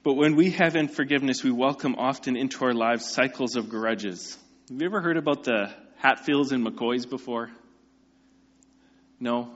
[0.05, 4.39] But when we have unforgiveness, we welcome often into our lives cycles of grudges.
[4.69, 7.51] Have you ever heard about the Hatfields and McCoys before?
[9.19, 9.51] No?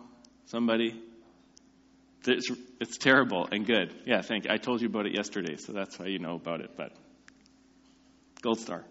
[0.47, 1.01] Somebody?
[2.27, 3.95] It's, it's terrible and good.
[4.07, 4.51] Yeah, thank you.
[4.53, 6.71] I told you about it yesterday, so that's why you know about it.
[6.77, 6.93] But
[8.41, 8.85] gold star.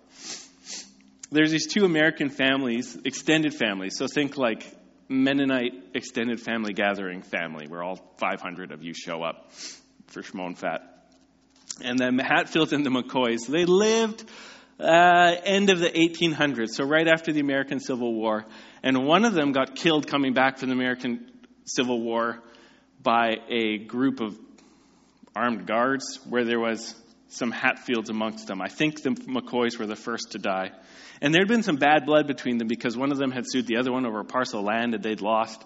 [1.32, 3.98] There's these two American families, extended families.
[3.98, 4.65] So think like
[5.08, 9.52] Mennonite extended family gathering family, where all 500 of you show up
[10.08, 10.82] for Shimon Fat.
[11.82, 14.26] And the Hatfields and the McCoys, they lived
[14.80, 18.46] uh, end of the 1800s, so right after the American Civil War.
[18.84, 21.32] And one of them got killed coming back from the American
[21.65, 22.42] Civil War
[23.02, 24.37] by a group of
[25.35, 26.95] armed guards where there was
[27.29, 28.62] some Hatfields amongst them.
[28.62, 30.71] I think the McCoys were the first to die.
[31.21, 33.67] And there had been some bad blood between them because one of them had sued
[33.67, 35.63] the other one over a parcel of land that they'd lost.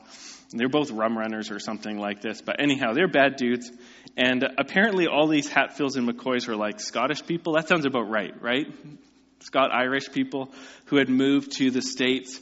[0.51, 2.41] They're both rum runners or something like this.
[2.41, 3.71] But anyhow, they're bad dudes.
[4.15, 7.53] And apparently, all these Hatfields and McCoys were like Scottish people.
[7.53, 8.67] That sounds about right, right?
[9.39, 10.53] Scots Irish people
[10.86, 12.39] who had moved to the States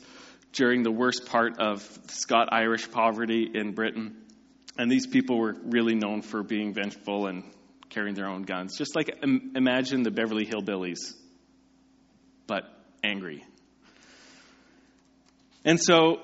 [0.51, 4.17] during the worst part of Scots Irish poverty in Britain.
[4.77, 7.43] And these people were really known for being vengeful and
[7.89, 8.77] carrying their own guns.
[8.77, 11.13] Just like Im- imagine the Beverly Hillbillies,
[12.47, 12.63] but
[13.03, 13.43] angry.
[15.63, 16.19] And so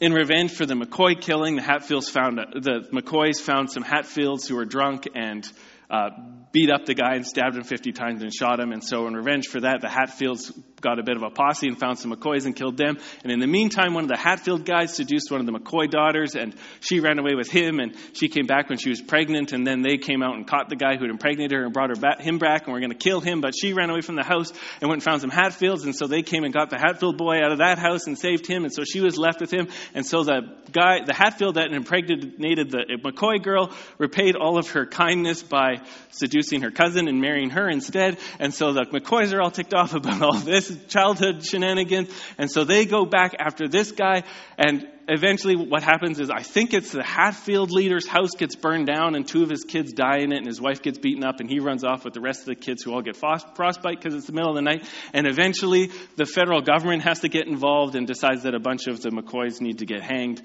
[0.00, 4.56] in revenge for the McCoy killing, the Hatfields found the McCoys found some Hatfields who
[4.56, 5.48] were drunk and
[5.90, 6.10] uh,
[6.52, 8.72] beat up the guy and stabbed him 50 times and shot him.
[8.72, 11.78] And so, in revenge for that, the Hatfields got a bit of a posse and
[11.78, 12.98] found some McCoys and killed them.
[13.22, 16.34] And in the meantime, one of the Hatfield guys seduced one of the McCoy daughters,
[16.36, 17.80] and she ran away with him.
[17.80, 19.52] And she came back when she was pregnant.
[19.52, 21.90] And then they came out and caught the guy who had impregnated her and brought
[21.90, 23.40] her back, him back, and were going to kill him.
[23.40, 25.84] But she ran away from the house and went and found some Hatfields.
[25.84, 28.46] And so they came and got the Hatfield boy out of that house and saved
[28.46, 28.64] him.
[28.64, 29.68] And so she was left with him.
[29.94, 30.40] And so the
[30.72, 35.77] guy, the Hatfield that impregnated the McCoy girl, repaid all of her kindness by
[36.10, 38.18] seducing her cousin and marrying her instead.
[38.38, 42.10] And so the McCoys are all ticked off about all this childhood shenanigans.
[42.38, 44.24] And so they go back after this guy.
[44.56, 49.14] And eventually what happens is I think it's the Hatfield leader's house gets burned down
[49.14, 51.48] and two of his kids die in it and his wife gets beaten up and
[51.48, 54.26] he runs off with the rest of the kids who all get frostbite because it's
[54.26, 54.84] the middle of the night.
[55.14, 59.00] And eventually the federal government has to get involved and decides that a bunch of
[59.00, 60.42] the McCoys need to get hanged.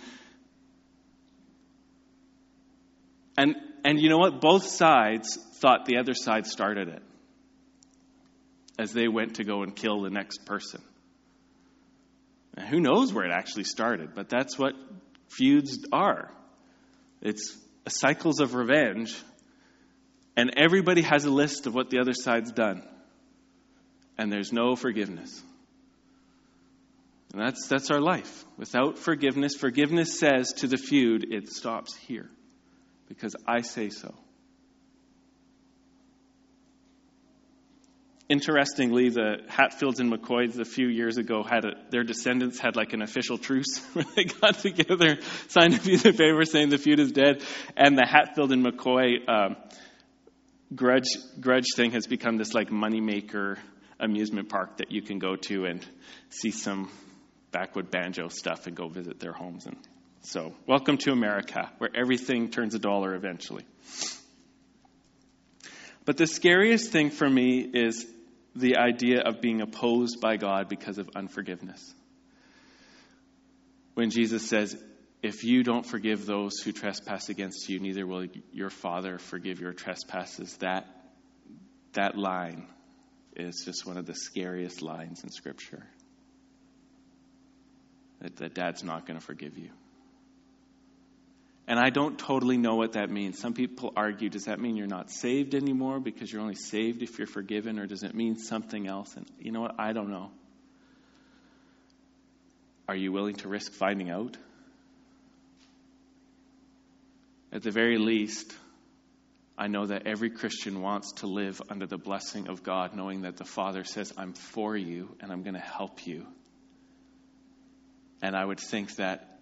[3.37, 4.39] And, and you know what?
[4.39, 7.01] Both sides thought the other side started it
[8.79, 10.81] as they went to go and kill the next person.
[12.57, 14.73] Now, who knows where it actually started, but that's what
[15.27, 16.31] feuds are.
[17.21, 17.57] It's
[17.87, 19.15] cycles of revenge,
[20.35, 22.87] and everybody has a list of what the other side's done,
[24.17, 25.41] and there's no forgiveness.
[27.33, 28.45] And that's, that's our life.
[28.57, 32.29] Without forgiveness, forgiveness says to the feud, it stops here
[33.13, 34.13] because I say so.
[38.27, 42.93] Interestingly, the Hatfields and McCoys a few years ago had a, their descendants had like
[42.93, 46.99] an official truce where they got together, signed a piece of paper saying the feud
[46.99, 47.43] is dead,
[47.77, 49.55] and the Hatfield and McCoy um,
[50.73, 51.09] grudge
[51.39, 53.57] grudge thing has become this like moneymaker
[53.99, 55.85] amusement park that you can go to and
[56.29, 56.89] see some
[57.51, 59.77] backwood banjo stuff and go visit their homes and
[60.25, 63.65] so welcome to America where everything turns a dollar eventually.
[66.05, 68.05] But the scariest thing for me is
[68.55, 71.93] the idea of being opposed by God because of unforgiveness.
[73.95, 74.81] When Jesus says,
[75.21, 79.73] If you don't forgive those who trespass against you, neither will your Father forgive your
[79.73, 80.85] trespasses, that,
[81.93, 82.67] that line
[83.35, 85.85] is just one of the scariest lines in Scripture.
[88.21, 89.69] That, that dad's not going to forgive you.
[91.67, 93.39] And I don't totally know what that means.
[93.39, 97.17] Some people argue does that mean you're not saved anymore because you're only saved if
[97.17, 99.15] you're forgiven, or does it mean something else?
[99.15, 99.75] And you know what?
[99.79, 100.31] I don't know.
[102.87, 104.35] Are you willing to risk finding out?
[107.53, 108.53] At the very least,
[109.57, 113.37] I know that every Christian wants to live under the blessing of God, knowing that
[113.37, 116.25] the Father says, I'm for you and I'm going to help you.
[118.21, 119.32] And I would think that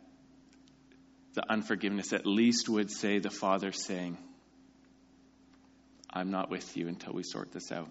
[1.33, 4.17] the unforgiveness at least would say the Father saying,
[6.09, 7.89] I'm not with you until we sort this out.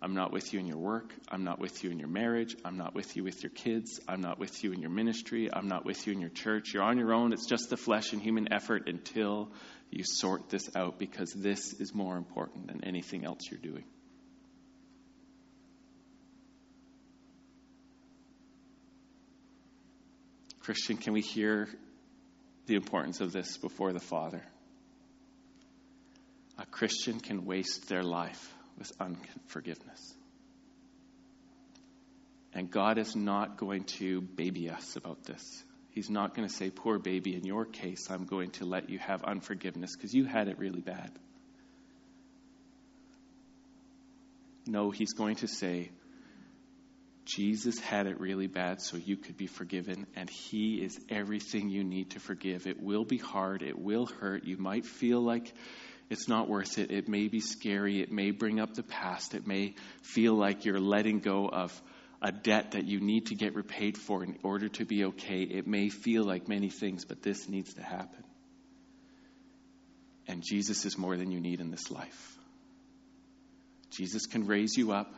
[0.00, 1.12] I'm not with you in your work.
[1.28, 2.54] I'm not with you in your marriage.
[2.64, 3.98] I'm not with you with your kids.
[4.06, 5.48] I'm not with you in your ministry.
[5.52, 6.74] I'm not with you in your church.
[6.74, 7.32] You're on your own.
[7.32, 9.50] It's just the flesh and human effort until
[9.90, 13.84] you sort this out because this is more important than anything else you're doing.
[20.60, 21.68] Christian, can we hear
[22.66, 24.42] the importance of this before the Father.
[26.58, 30.14] A Christian can waste their life with unforgiveness.
[32.52, 35.42] And God is not going to baby us about this.
[35.90, 38.98] He's not going to say, Poor baby, in your case, I'm going to let you
[38.98, 41.10] have unforgiveness because you had it really bad.
[44.66, 45.90] No, He's going to say,
[47.26, 51.82] Jesus had it really bad so you could be forgiven, and He is everything you
[51.82, 52.66] need to forgive.
[52.66, 54.44] It will be hard, it will hurt.
[54.44, 55.52] You might feel like
[56.08, 56.92] it's not worth it.
[56.92, 60.80] It may be scary, it may bring up the past, it may feel like you're
[60.80, 61.72] letting go of
[62.22, 65.42] a debt that you need to get repaid for in order to be okay.
[65.42, 68.22] It may feel like many things, but this needs to happen.
[70.28, 72.36] And Jesus is more than you need in this life.
[73.90, 75.12] Jesus can raise you up.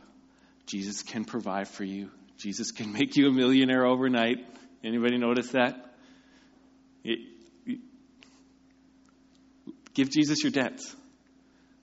[0.69, 2.11] Jesus can provide for you.
[2.37, 4.39] Jesus can make you a millionaire overnight.
[4.85, 5.95] Anybody notice that?
[7.03, 7.19] It,
[9.95, 10.95] give Jesus your debts.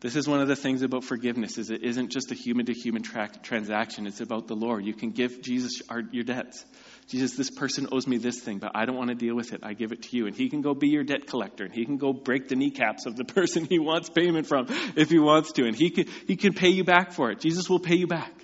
[0.02, 2.74] This is one of the things about forgiveness is it isn't just a human to
[2.74, 4.06] human transaction.
[4.06, 4.86] It's about the Lord.
[4.86, 6.64] You can give Jesus our, your debts.
[7.08, 9.62] Jesus, this person owes me this thing, but I don't want to deal with it.
[9.64, 10.28] I give it to you.
[10.28, 11.64] And he can go be your debt collector.
[11.64, 15.10] And he can go break the kneecaps of the person he wants payment from if
[15.10, 15.66] he wants to.
[15.66, 17.40] And he can, he can pay you back for it.
[17.40, 18.35] Jesus will pay you back.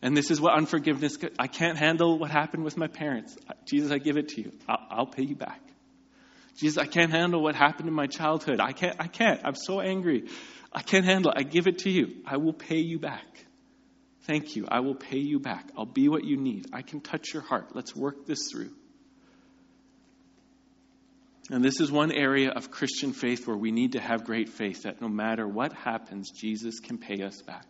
[0.00, 3.36] And this is what unforgiveness, I can't handle what happened with my parents.
[3.66, 4.52] Jesus, I give it to you.
[4.68, 5.60] I'll, I'll pay you back.
[6.56, 8.60] Jesus, I can't handle what happened in my childhood.
[8.60, 9.40] I can't, I can't.
[9.44, 10.24] I'm so angry.
[10.72, 11.38] I can't handle it.
[11.38, 12.16] I give it to you.
[12.26, 13.26] I will pay you back.
[14.22, 14.66] Thank you.
[14.68, 15.68] I will pay you back.
[15.76, 16.66] I'll be what you need.
[16.72, 17.74] I can touch your heart.
[17.74, 18.70] Let's work this through.
[21.50, 24.82] And this is one area of Christian faith where we need to have great faith
[24.82, 27.66] that no matter what happens, Jesus can pay us back.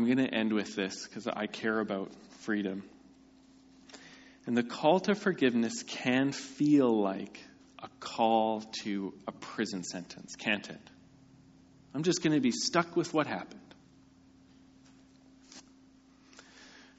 [0.00, 2.84] I'm going to end with this because I care about freedom.
[4.46, 7.38] And the call to forgiveness can feel like
[7.82, 10.80] a call to a prison sentence, can't it?
[11.94, 13.60] I'm just going to be stuck with what happened.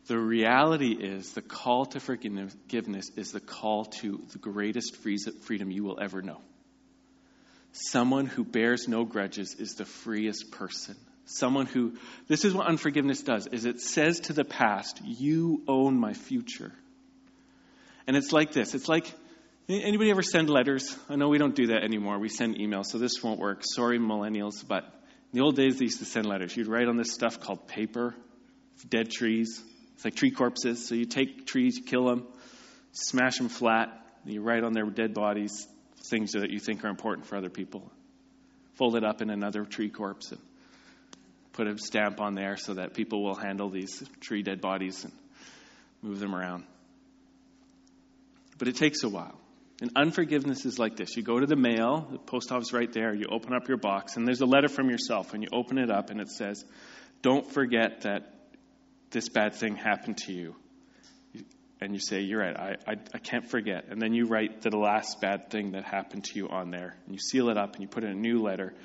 [0.06, 5.84] The reality is the call to forgiveness is the call to the greatest freedom you
[5.84, 6.40] will ever know.
[7.72, 11.94] Someone who bears no grudges is the freest person Someone who,
[12.28, 16.72] this is what unforgiveness does, is it says to the past, you own my future.
[18.08, 18.74] And it's like this.
[18.74, 19.12] It's like,
[19.70, 20.98] anybody ever send letters?
[21.10, 22.20] I know we don't do that anymore.
[22.20, 23.62] We send emails, so this won't work.
[23.64, 26.56] Sorry, millennials, but in the old days they used to send letters.
[26.58, 28.16] You'd write on this stuff called paper,
[28.90, 29.64] dead trees.
[29.96, 30.88] It's like tree corpses.
[30.88, 32.28] So you take trees, you kill them,
[32.92, 33.90] smash them flat,
[34.26, 35.68] and you write on their dead bodies
[36.10, 37.90] things that you think are important for other people.
[38.76, 40.32] Fold it up in another tree corpse.
[40.32, 40.42] And
[41.54, 45.14] put a stamp on there so that people will handle these tree dead bodies and
[46.02, 46.64] move them around.
[48.58, 49.38] But it takes a while.
[49.82, 51.18] And unforgiveness is like this.
[51.18, 54.16] You go to the mail, the post office right there, you open up your box,
[54.16, 56.64] and there's a letter from yourself, and you open it up, and it says,
[57.24, 58.32] Don't forget that
[59.10, 60.56] this bad thing happened to you.
[61.82, 63.86] And you say, You're right, I, I, I can't forget.
[63.90, 67.16] And then you write the last bad thing that happened to you on there, and
[67.16, 68.76] you seal it up, and you put in a new letter,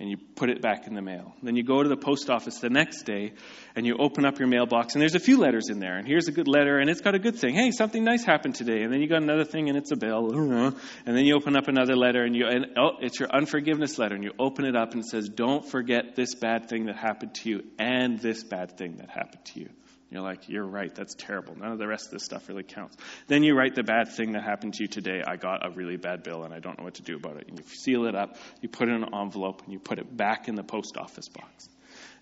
[0.00, 1.34] and you put it back in the mail.
[1.42, 3.34] Then you go to the post office the next day
[3.76, 5.98] and you open up your mailbox and there's a few letters in there.
[5.98, 7.54] And here's a good letter and it's got a good thing.
[7.54, 8.82] Hey, something nice happened today.
[8.82, 10.30] And then you got another thing and it's a bill.
[11.06, 14.14] And then you open up another letter and you and oh, it's your unforgiveness letter
[14.14, 17.34] and you open it up and it says, "Don't forget this bad thing that happened
[17.36, 19.68] to you and this bad thing that happened to you."
[20.10, 21.56] You're like, you're right, that's terrible.
[21.56, 22.96] None of the rest of this stuff really counts.
[23.28, 25.22] Then you write the bad thing that happened to you today.
[25.24, 27.46] I got a really bad bill and I don't know what to do about it.
[27.48, 30.16] And you seal it up, you put it in an envelope, and you put it
[30.16, 31.68] back in the post office box.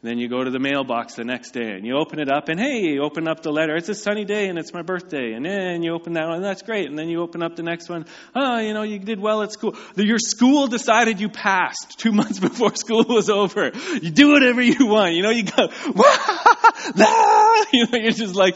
[0.00, 2.60] Then you go to the mailbox the next day and you open it up and
[2.60, 3.74] hey, you open up the letter.
[3.74, 5.32] It's a sunny day and it's my birthday.
[5.32, 6.88] And then you open that one, that's great.
[6.88, 8.06] And then you open up the next one.
[8.32, 9.76] Oh, you know, you did well at school.
[9.96, 13.72] Your school decided you passed two months before school was over.
[14.00, 15.14] You do whatever you want.
[15.14, 15.66] You know, you go,
[17.72, 18.54] you know, you're just like,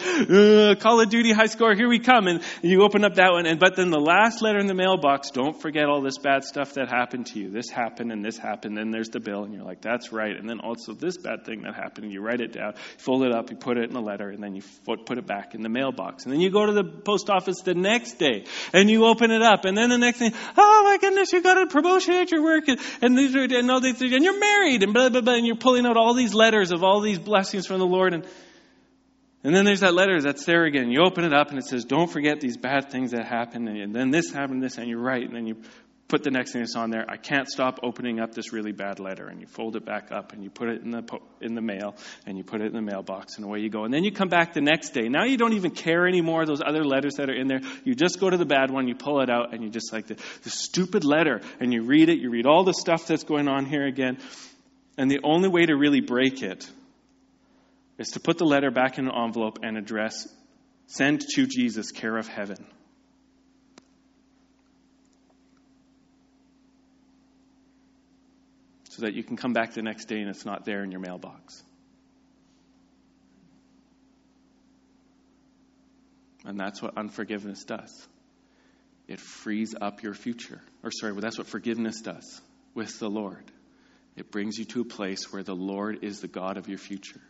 [0.79, 2.29] Call of Duty high score, here we come.
[2.29, 3.47] And you open up that one.
[3.47, 6.75] And, but then the last letter in the mailbox, don't forget all this bad stuff
[6.75, 7.51] that happened to you.
[7.51, 8.77] This happened and this happened.
[8.77, 9.43] Then there's the bill.
[9.43, 10.37] And you're like, that's right.
[10.37, 13.33] And then also this bad bad thing that happened, you write it down, fold it
[13.33, 15.69] up, you put it in a letter, and then you put it back in the
[15.69, 16.25] mailbox.
[16.25, 19.43] And then you go to the post office the next day, and you open it
[19.43, 22.43] up, and then the next thing, oh my goodness, you got a promotion at your
[22.43, 25.35] work, and, and these are, and all these, and you're married, and blah blah blah,
[25.35, 28.27] and you're pulling out all these letters of all these blessings from the Lord, and
[29.45, 30.93] and then there's that letter that's there again.
[30.93, 33.69] You open it up and it says, Don't forget these bad things that happened.
[33.69, 35.25] And then this happened, this, and you're right.
[35.25, 35.57] And then you
[36.13, 37.07] put the next thing that's on there.
[37.09, 39.29] I can't stop opening up this really bad letter.
[39.29, 41.97] And you fold it back up and you put it in the, in the mail
[42.27, 43.85] and you put it in the mailbox and away you go.
[43.85, 45.09] And then you come back the next day.
[45.09, 47.63] Now you don't even care anymore, those other letters that are in there.
[47.85, 50.07] You just go to the bad one, you pull it out, and you just like
[50.07, 51.41] the, the stupid letter.
[51.61, 54.19] And you read it, you read all the stuff that's going on here again.
[54.99, 56.69] And the only way to really break it
[57.97, 60.29] is to put the letter back in an envelope and address
[60.89, 62.67] send to Jesus, care of heaven.
[68.93, 71.01] So that you can come back the next day and it's not there in your
[71.01, 71.63] mailbox.
[76.45, 78.07] And that's what unforgiveness does.
[79.09, 80.61] It frees up your future.
[80.83, 82.43] Or, sorry, well, that's what forgiveness does
[82.75, 83.45] with the Lord.
[84.15, 87.21] It brings you to a place where the Lord is the God of your future.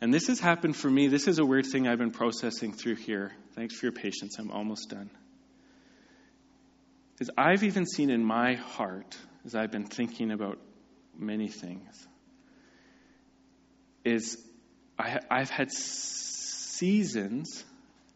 [0.00, 1.06] And this has happened for me.
[1.06, 3.30] This is a weird thing I've been processing through here.
[3.54, 4.36] Thanks for your patience.
[4.40, 5.10] I'm almost done.
[7.20, 10.58] Is I've even seen in my heart, as I've been thinking about
[11.16, 12.06] many things,
[14.04, 14.38] is
[14.98, 17.64] I, I've had seasons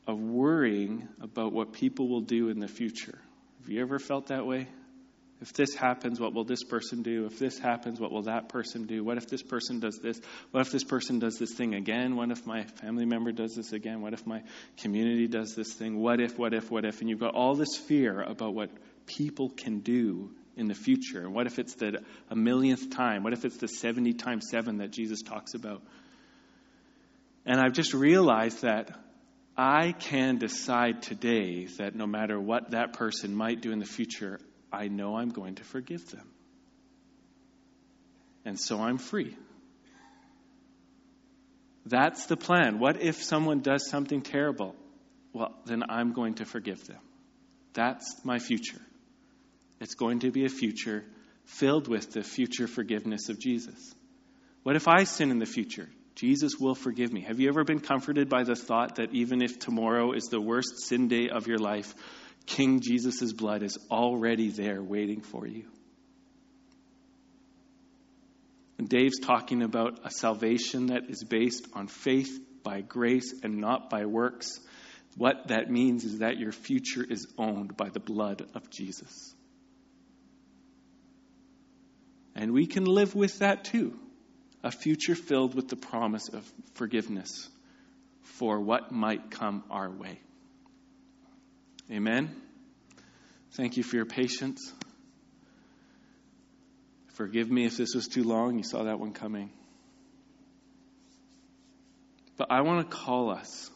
[0.07, 3.19] of worrying about what people will do in the future.
[3.61, 4.69] Have you ever felt that way?
[5.41, 7.27] If this happens, what will this person do?
[7.27, 9.03] If this happens, what will that person do?
[9.03, 10.21] What if this person does this?
[10.53, 12.15] What if this person does this thing again?
[12.15, 14.03] What if my family member does this again?
[14.03, 14.43] What if my
[14.79, 15.99] community does this thing?
[15.99, 17.01] What if, what if, what if?
[17.01, 18.71] And you've got all this fear about what
[19.07, 21.21] people can do in the future.
[21.21, 23.23] And what if it's the a millionth time?
[23.23, 25.83] What if it's the 70 times 7 that Jesus talks about?
[27.45, 28.91] And I've just realized that
[29.57, 34.39] I can decide today that no matter what that person might do in the future,
[34.73, 36.29] I know I'm going to forgive them.
[38.45, 39.37] And so I'm free.
[41.85, 42.79] That's the plan.
[42.79, 44.75] What if someone does something terrible?
[45.33, 47.01] Well, then I'm going to forgive them.
[47.75, 48.81] That's my future.
[49.83, 51.05] It's going to be a future
[51.45, 53.95] filled with the future forgiveness of Jesus.
[54.63, 55.89] What if I sin in the future?
[56.15, 57.23] Jesus will forgive me.
[57.23, 60.87] Have you ever been comforted by the thought that even if tomorrow is the worst
[60.87, 61.95] sin day of your life,
[62.47, 65.65] King Jesus' blood is already there waiting for you.
[68.79, 73.91] And Dave's talking about a salvation that is based on faith by grace and not
[73.91, 74.61] by works.
[75.17, 79.35] What that means is that your future is owned by the blood of Jesus.
[82.35, 83.99] And we can live with that too
[84.65, 87.49] a future filled with the promise of forgiveness
[88.23, 90.21] for what might come our way.
[91.91, 92.31] Amen.
[93.53, 94.73] Thank you for your patience.
[97.15, 98.57] Forgive me if this was too long.
[98.57, 99.51] You saw that one coming.
[102.37, 103.71] But I want to call us.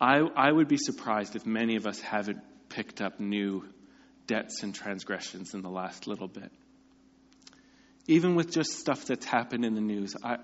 [0.00, 3.64] I, I would be surprised if many of us haven't picked up new
[4.26, 6.50] debts and transgressions in the last little bit.
[8.08, 10.36] Even with just stuff that's happened in the news, I,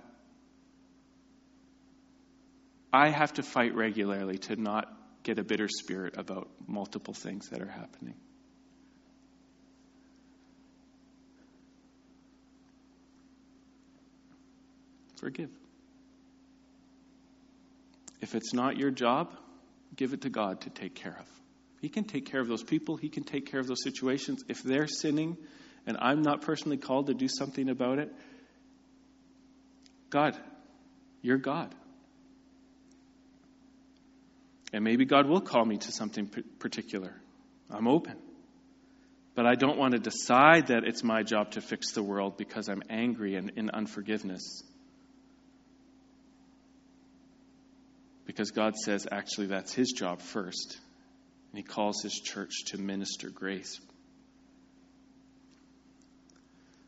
[2.93, 7.63] I have to fight regularly to not get a bitter spirit about multiple things that
[7.63, 8.15] are happening.
[15.21, 15.51] Forgive.
[18.21, 19.33] If it's not your job,
[19.95, 21.27] give it to God to take care of.
[21.83, 24.45] He can take care of those people, He can take care of those situations.
[24.49, 25.37] If they're sinning
[25.85, 28.11] and I'm not personally called to do something about it,
[30.09, 30.37] God,
[31.23, 31.75] you're God.
[34.73, 36.31] And maybe God will call me to something
[36.61, 37.15] particular.
[37.69, 38.17] I'm open.
[39.35, 42.69] But I don't want to decide that it's my job to fix the world because
[42.69, 44.63] I'm angry and in unforgiveness.
[48.25, 50.79] Because God says actually that's His job first.
[51.53, 53.79] And He calls His church to minister grace.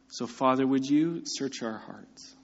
[0.08, 2.34] So, Father, would you search our hearts?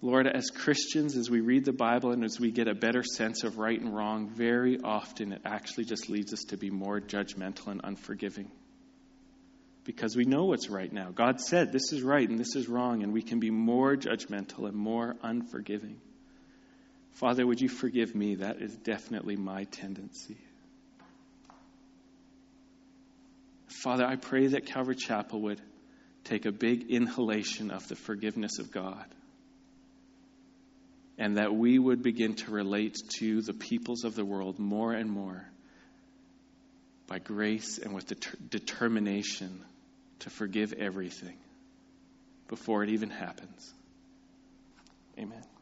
[0.00, 3.42] Lord, as Christians, as we read the Bible and as we get a better sense
[3.42, 7.68] of right and wrong, very often it actually just leads us to be more judgmental
[7.68, 8.50] and unforgiving.
[9.82, 11.10] Because we know what's right now.
[11.10, 14.68] God said this is right and this is wrong, and we can be more judgmental
[14.68, 16.00] and more unforgiving.
[17.18, 18.36] Father, would you forgive me?
[18.36, 20.36] That is definitely my tendency.
[23.66, 25.60] Father, I pray that Calvary Chapel would
[26.22, 29.04] take a big inhalation of the forgiveness of God
[31.18, 35.10] and that we would begin to relate to the peoples of the world more and
[35.10, 35.44] more
[37.08, 39.64] by grace and with det- determination
[40.20, 41.36] to forgive everything
[42.46, 43.74] before it even happens.
[45.18, 45.57] Amen.